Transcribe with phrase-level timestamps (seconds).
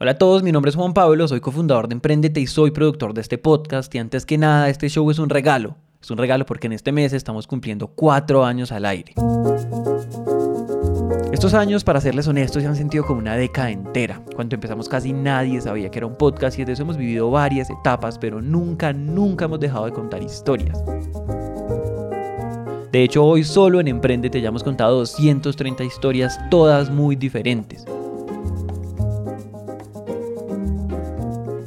[0.00, 3.14] Hola a todos, mi nombre es Juan Pablo, soy cofundador de Emprendete y soy productor
[3.14, 3.92] de este podcast.
[3.96, 5.74] Y antes que nada, este show es un regalo.
[6.00, 9.14] Es un regalo porque en este mes estamos cumpliendo cuatro años al aire.
[11.32, 14.22] Estos años, para serles honestos, se han sentido como una década entera.
[14.36, 17.68] Cuando empezamos casi nadie sabía que era un podcast y de eso hemos vivido varias
[17.68, 20.80] etapas, pero nunca, nunca hemos dejado de contar historias.
[22.92, 27.84] De hecho, hoy solo en Emprendete ya hemos contado 230 historias, todas muy diferentes.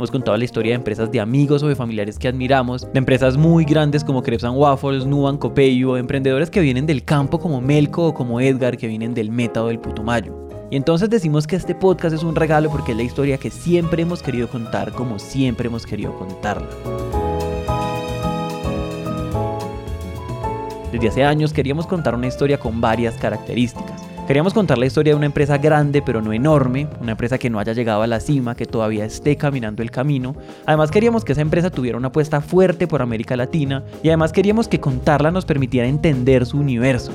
[0.02, 3.38] Hemos contado la historia de empresas de amigos o de familiares que admiramos, de empresas
[3.38, 8.14] muy grandes como Crepes Waffles, Nuban, Copeyo, emprendedores que vienen del campo como Melco o
[8.16, 10.48] como Edgar que vienen del Meta o del Putumayo.
[10.72, 14.02] Y entonces decimos que este podcast es un regalo porque es la historia que siempre
[14.02, 16.68] hemos querido contar como siempre hemos querido contarla.
[20.92, 24.01] Desde hace años queríamos contar una historia con varias características.
[24.32, 27.60] Queríamos contar la historia de una empresa grande pero no enorme, una empresa que no
[27.60, 30.38] haya llegado a la cima, que todavía esté caminando el camino.
[30.66, 34.70] Además queríamos que esa empresa tuviera una apuesta fuerte por América Latina y además queríamos
[34.70, 37.12] que contarla nos permitiera entender su universo.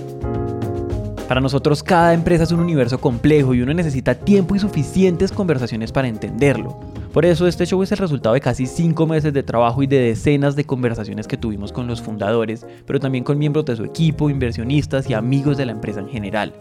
[1.26, 5.92] Para nosotros cada empresa es un universo complejo y uno necesita tiempo y suficientes conversaciones
[5.92, 6.78] para entenderlo.
[7.14, 10.00] Por eso este show es el resultado de casi 5 meses de trabajo y de
[10.00, 14.28] decenas de conversaciones que tuvimos con los fundadores, pero también con miembros de su equipo,
[14.28, 16.52] inversionistas y amigos de la empresa en general.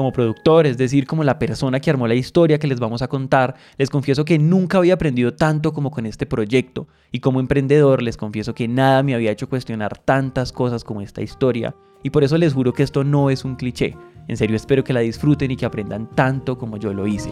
[0.00, 3.08] Como productor, es decir, como la persona que armó la historia que les vamos a
[3.08, 8.02] contar, les confieso que nunca había aprendido tanto como con este proyecto, y como emprendedor
[8.02, 12.24] les confieso que nada me había hecho cuestionar tantas cosas como esta historia, y por
[12.24, 13.94] eso les juro que esto no es un cliché.
[14.26, 17.30] En serio espero que la disfruten y que aprendan tanto como yo lo hice.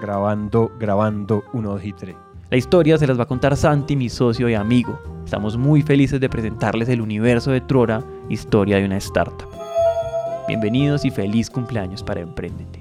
[0.00, 2.27] Grabando, grabando, 1, 2 y 3.
[2.50, 4.98] La historia se las va a contar Santi, mi socio y amigo.
[5.22, 9.50] Estamos muy felices de presentarles el universo de Trora, historia de una startup.
[10.48, 12.77] Bienvenidos y feliz cumpleaños para Emprendete.